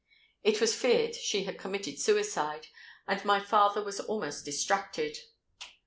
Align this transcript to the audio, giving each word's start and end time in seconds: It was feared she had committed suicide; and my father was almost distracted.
It 0.41 0.59
was 0.59 0.73
feared 0.73 1.13
she 1.13 1.43
had 1.43 1.59
committed 1.59 1.99
suicide; 1.99 2.69
and 3.07 3.23
my 3.23 3.39
father 3.39 3.83
was 3.83 3.99
almost 3.99 4.43
distracted. 4.45 5.15